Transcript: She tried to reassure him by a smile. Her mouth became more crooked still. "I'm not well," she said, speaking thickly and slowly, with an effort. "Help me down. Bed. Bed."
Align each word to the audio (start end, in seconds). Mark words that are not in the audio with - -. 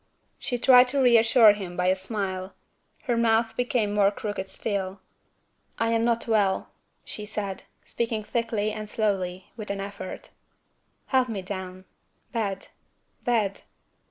She 0.39 0.57
tried 0.57 0.87
to 0.87 0.99
reassure 1.03 1.53
him 1.53 1.77
by 1.77 1.85
a 1.85 1.95
smile. 1.95 2.55
Her 3.03 3.15
mouth 3.15 3.55
became 3.55 3.93
more 3.93 4.09
crooked 4.09 4.49
still. 4.49 4.99
"I'm 5.77 6.03
not 6.03 6.27
well," 6.27 6.71
she 7.05 7.23
said, 7.27 7.65
speaking 7.85 8.23
thickly 8.23 8.71
and 8.71 8.89
slowly, 8.89 9.51
with 9.55 9.69
an 9.69 9.79
effort. 9.79 10.31
"Help 11.05 11.29
me 11.29 11.43
down. 11.43 11.85
Bed. 12.31 12.69
Bed." 13.25 13.61